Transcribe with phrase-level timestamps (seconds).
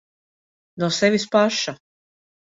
[0.83, 1.75] No sevis paša.